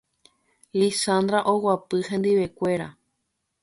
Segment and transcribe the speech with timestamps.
[0.79, 2.89] Lizandra oguapy hendivekuéra.